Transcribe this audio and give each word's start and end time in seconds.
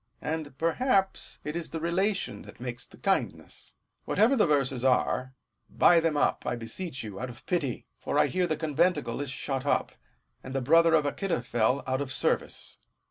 And 0.23 0.57
perhaps 0.57 1.37
it 1.43 1.55
is 1.55 1.69
the 1.69 1.79
relation 1.79 2.41
that 2.41 2.59
makes 2.59 2.87
the 2.87 2.97
kindness. 2.97 3.75
Whatever 4.05 4.35
the 4.35 4.47
verses 4.47 4.83
are, 4.83 5.35
buy 5.69 5.99
them 5.99 6.17
up, 6.17 6.43
I 6.43 6.55
beseech 6.55 7.03
you, 7.03 7.19
out 7.19 7.29
of 7.29 7.45
pity; 7.45 7.85
for 7.99 8.17
I 8.17 8.25
hear 8.25 8.47
the 8.47 8.57
conventicle 8.57 9.21
is 9.21 9.29
shut 9.29 9.63
up, 9.63 9.91
and 10.43 10.55
the 10.55 10.59
brother 10.59 10.93
1 10.99 11.05
of 11.05 11.05
Achitophel 11.05 11.83
out 11.85 12.01
of 12.01 12.11
service. 12.11 12.79